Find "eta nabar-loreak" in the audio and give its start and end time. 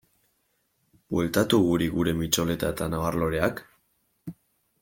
2.75-3.63